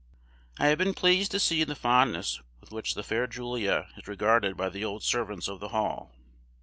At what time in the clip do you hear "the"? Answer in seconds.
1.63-1.75, 2.95-3.03, 4.69-4.83, 5.59-5.69